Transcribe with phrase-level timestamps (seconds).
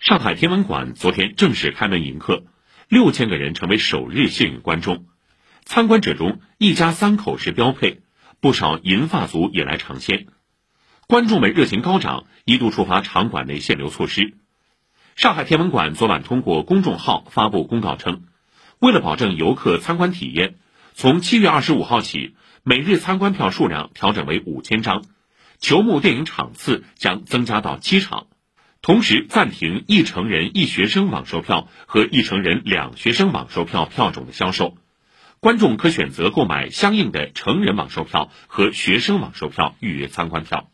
[0.00, 2.44] 上海天文馆昨天正式开门迎客，
[2.88, 5.04] 六千个人成为首日幸运观众。
[5.66, 8.00] 参观者中，一家三口是标配，
[8.40, 10.26] 不少银发族也来尝鲜。
[11.06, 14.38] 观众们热情高涨，一度触发场馆内限流措施。
[15.16, 18.22] 上海天文馆昨晚通过公众号发布公告称，
[18.78, 20.54] 为了保证游客参观体验，
[20.94, 25.04] 从七月二十五号起，每日参观票数量调整为五千张，
[25.58, 28.28] 球幕电影场次将增加到七场。
[28.82, 34.78] 同时暂停一成人一学生网售票和一成人两学生网售票票种的销售，
[35.38, 40.69] 观众可选择购买相应的成人网售票和学生网售票预约参观票。